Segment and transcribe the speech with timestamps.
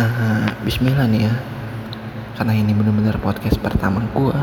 [0.00, 1.34] uh, Bismillah nih ya.
[2.36, 4.38] Karena ini bener-bener podcast pertama gue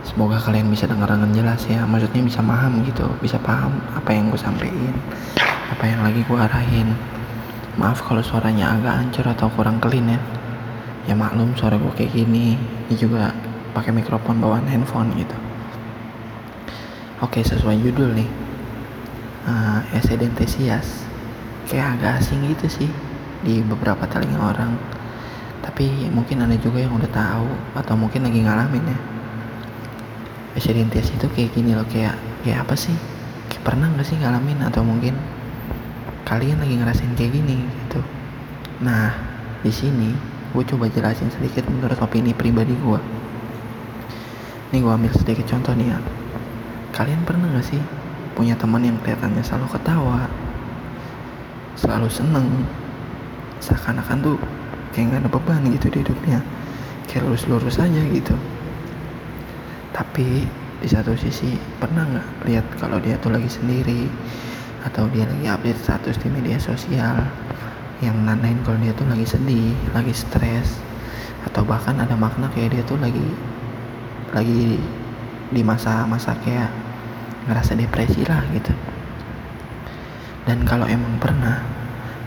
[0.00, 1.84] semoga kalian bisa dengar dengan jelas ya.
[1.84, 3.04] Maksudnya bisa paham gitu.
[3.20, 4.96] Bisa paham apa yang gue sampaikan.
[5.76, 6.96] Apa yang lagi gue arahin.
[7.76, 10.20] Maaf kalau suaranya agak hancur atau kurang clean ya.
[11.08, 12.56] Ya maklum suara gue kayak gini.
[12.88, 13.32] Ini juga
[13.76, 15.36] pakai mikrofon bawaan handphone gitu.
[17.20, 18.30] Oke sesuai judul nih.
[19.40, 21.08] Uh, esedentesias
[21.64, 22.90] kayak agak asing gitu sih
[23.44, 24.72] di beberapa telinga orang.
[25.60, 28.98] Tapi mungkin ada juga yang udah tahu atau mungkin lagi ngalamin ya.
[30.56, 32.96] Esedentesias itu kayak gini loh kayak kayak apa sih?
[33.48, 34.58] Kayak pernah nggak sih ngalamin?
[34.66, 35.14] Atau mungkin
[36.24, 38.00] kalian lagi ngerasain kayak gini gitu.
[38.84, 39.12] Nah
[39.60, 40.12] di sini
[40.50, 43.00] gue coba jelasin sedikit menurut opini pribadi gue
[44.70, 45.98] nih gue ambil sedikit contoh nih ya.
[46.90, 47.82] Kalian pernah gak sih
[48.34, 50.30] punya teman yang kelihatannya selalu ketawa
[51.80, 52.46] selalu seneng
[53.60, 54.36] seakan-akan tuh
[54.96, 56.40] kayak gak ada beban gitu di hidupnya.
[57.06, 58.34] Kayak lurus-lurus aja gitu.
[59.94, 60.48] Tapi
[60.80, 64.08] di satu sisi pernah nggak lihat kalau dia tuh lagi sendiri?
[64.86, 67.20] Atau dia lagi update status di media sosial
[68.00, 70.80] yang nandain kalau dia tuh lagi sedih, lagi stres?
[71.44, 73.24] Atau bahkan ada makna kayak dia tuh lagi
[74.30, 74.78] lagi
[75.50, 76.70] di masa-masa kayak
[77.50, 78.72] ngerasa depresi lah gitu.
[80.46, 81.60] Dan kalau emang pernah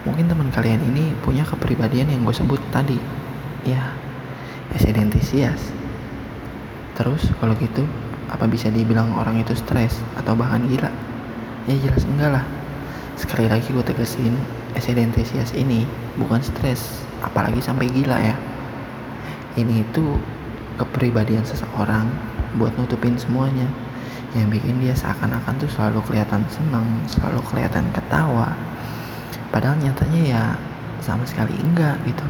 [0.03, 2.99] mungkin teman kalian ini punya kepribadian yang gue sebut tadi.
[3.63, 3.95] Ya
[4.75, 5.71] esedentisias
[6.93, 7.85] terus kalau gitu
[8.29, 10.91] apa bisa dibilang orang itu stres atau bahkan gila?
[11.65, 12.45] Ya jelas enggak lah.
[13.15, 14.35] Sekali lagi gue tegesin
[14.73, 15.85] esedentisias ini
[16.19, 18.35] bukan stres apalagi sampai gila ya.
[19.53, 20.17] Ini itu
[20.81, 22.09] kepribadian seseorang
[22.57, 23.69] buat nutupin semuanya.
[24.33, 28.49] Yang bikin dia seakan-akan tuh selalu kelihatan senang, selalu kelihatan ketawa.
[29.53, 30.43] Padahal nyatanya ya
[31.05, 32.25] sama sekali enggak gitu.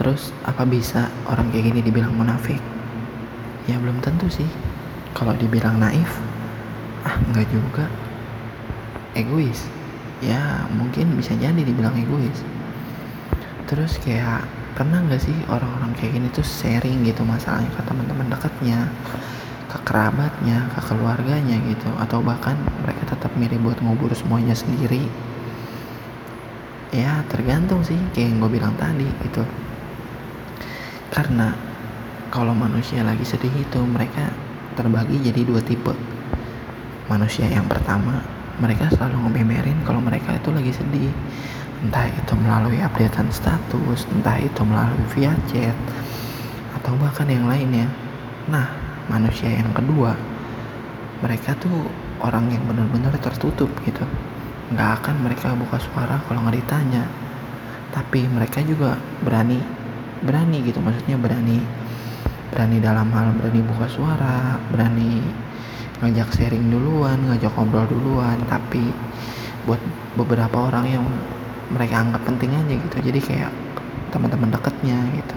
[0.00, 2.56] Terus apa bisa orang kayak gini dibilang munafik?
[3.68, 4.48] Ya belum tentu sih.
[5.12, 6.08] Kalau dibilang naif,
[7.04, 7.84] ah enggak juga.
[9.12, 9.68] Egois,
[10.24, 12.40] ya mungkin bisa jadi dibilang egois.
[13.68, 18.88] Terus kayak pernah nggak sih orang-orang kayak gini tuh sharing gitu masalahnya ke teman-teman dekatnya
[19.70, 25.06] ke kerabatnya, ke keluarganya gitu atau bahkan mereka tetap milih buat ngubur semuanya sendiri
[26.90, 29.42] ya tergantung sih kayak yang gue bilang tadi gitu.
[31.10, 31.54] Karena
[32.30, 34.30] kalau manusia lagi sedih itu mereka
[34.78, 35.94] terbagi jadi dua tipe.
[37.10, 38.22] Manusia yang pertama
[38.62, 41.12] mereka selalu ngebemerin kalau mereka itu lagi sedih.
[41.80, 45.72] Entah itu melalui updatean status entah itu melalui via chat
[46.80, 47.84] atau bahkan yang lainnya
[48.48, 48.72] nah
[49.12, 50.16] manusia yang kedua
[51.20, 51.92] mereka tuh
[52.24, 54.02] orang yang benar-benar tertutup gitu
[54.70, 57.04] nggak akan mereka buka suara kalau nggak ditanya.
[57.90, 59.58] Tapi mereka juga berani
[60.22, 61.58] berani gitu maksudnya berani
[62.54, 65.22] berani dalam hal berani buka suara berani
[66.00, 68.38] ngajak sharing duluan ngajak ngobrol duluan.
[68.46, 68.94] Tapi
[69.66, 69.82] buat
[70.14, 71.04] beberapa orang yang
[71.70, 73.52] mereka anggap penting aja gitu jadi kayak
[74.14, 75.36] teman-teman deketnya gitu.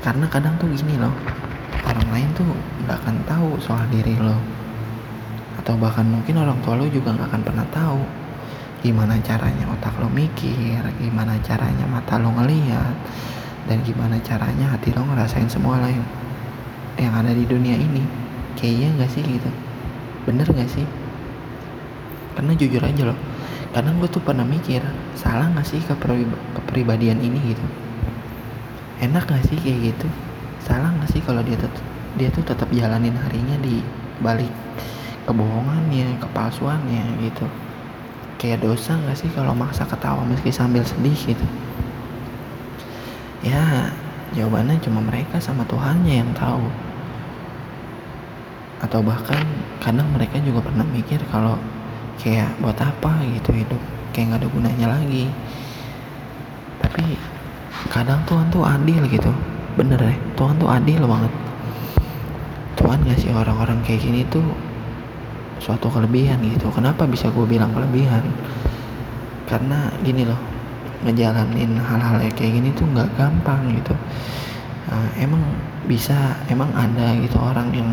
[0.00, 1.12] Karena kadang tuh gini loh
[1.84, 2.48] orang lain tuh
[2.84, 4.36] nggak akan tahu soal diri lo
[5.68, 8.00] atau bahkan mungkin orang tua lo juga nggak akan pernah tahu
[8.80, 12.96] gimana caranya otak lo mikir gimana caranya mata lo ngeliat
[13.68, 16.00] dan gimana caranya hati lo ngerasain semua lain
[16.96, 18.00] yang ada di dunia ini.
[18.56, 19.50] Kayaknya nggak sih gitu.
[20.24, 20.88] Bener nggak sih?
[22.32, 23.18] Karena jujur aja loh
[23.76, 24.80] kadang gue tuh pernah mikir
[25.20, 25.84] salah nggak sih
[26.56, 27.66] kepribadian ini gitu?
[29.04, 30.08] Enak gak sih kayak gitu?
[30.64, 31.84] Salah gak sih kalau dia tetap
[32.16, 33.84] dia tuh tetap jalanin harinya di
[34.24, 34.48] balik
[35.28, 37.44] kebohongannya kepalsuannya gitu.
[38.40, 41.46] Kayak dosa gak sih kalau maksa ketawa meski sambil sedih gitu?
[43.44, 43.92] Ya
[44.32, 46.64] jawabannya cuma mereka sama Tuhannya yang tahu.
[48.80, 49.44] Atau bahkan
[49.84, 51.60] kadang mereka juga pernah mikir kalau
[52.16, 53.82] kayak buat apa gitu hidup
[54.16, 55.28] kayak nggak ada gunanya lagi.
[56.80, 57.04] Tapi
[57.92, 59.28] kadang Tuhan tuh adil gitu.
[59.76, 61.32] Bener deh Tuhan tuh adil banget.
[62.78, 64.46] Tuhan ngasih orang-orang kayak gini tuh
[65.58, 66.70] suatu kelebihan gitu.
[66.70, 68.22] Kenapa bisa gue bilang kelebihan?
[69.46, 70.38] Karena gini loh
[71.06, 73.94] ngejalanin hal-hal kayak gini tuh nggak gampang gitu.
[74.88, 75.42] Nah, emang
[75.84, 77.90] bisa emang ada gitu orang yang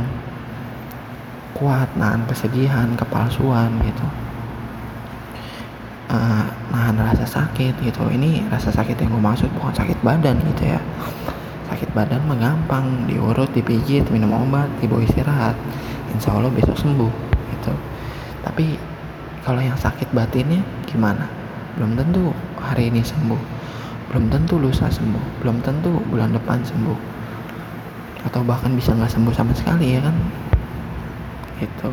[1.56, 4.06] kuat nahan kesedihan kepalsuan gitu.
[6.06, 8.04] Uh, nahan rasa sakit gitu.
[8.10, 10.80] Ini rasa sakit yang gue maksud bukan sakit badan gitu ya.
[11.72, 15.58] Sakit badan mah gampang diurut dipijit minum obat dibawa istirahat.
[16.14, 17.74] Insya Allah besok sembuh gitu.
[18.44, 18.76] Tapi
[19.42, 21.26] kalau yang sakit batinnya gimana?
[21.80, 23.42] Belum tentu hari ini sembuh.
[24.12, 25.42] Belum tentu lusa sembuh.
[25.44, 27.00] Belum tentu bulan depan sembuh.
[28.28, 30.16] Atau bahkan bisa nggak sembuh sama sekali ya kan?
[31.62, 31.92] Itu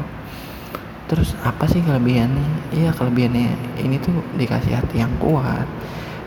[1.11, 2.73] terus apa sih kelebihannya?
[2.73, 5.69] Iya kelebihannya ini tuh dikasih hati yang kuat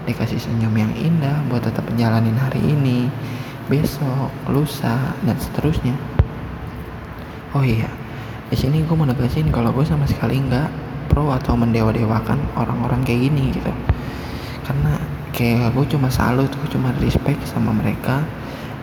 [0.05, 3.09] dikasih senyum yang indah buat tetap menjalanin hari ini
[3.65, 5.97] besok lusa dan seterusnya.
[7.57, 7.89] Oh iya
[8.45, 10.69] di sini gue mau negasin kalau gue sama sekali nggak
[11.09, 13.71] pro atau mendewa-dewakan orang-orang kayak gini gitu.
[14.65, 15.01] Karena
[15.33, 18.21] kayak gue cuma salut gue cuma respect sama mereka.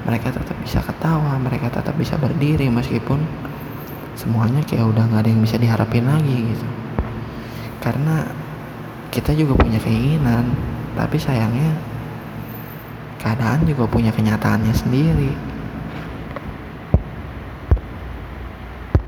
[0.03, 3.23] Mereka tetap bisa ketawa mereka tetap bisa berdiri meskipun
[4.19, 6.67] semuanya kayak udah nggak ada yang bisa diharapin lagi gitu.
[7.79, 8.27] Karena
[9.15, 10.51] kita juga punya keinginan
[10.99, 11.79] tapi sayangnya
[13.23, 15.52] keadaan juga punya kenyataannya sendiri